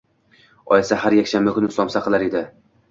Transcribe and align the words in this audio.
Oyisi 0.77 0.99
har 1.03 1.17
yakshanba 1.19 1.57
kuni 1.59 1.71
somsa 1.79 2.05
qilar 2.09 2.29
edi. 2.31 2.45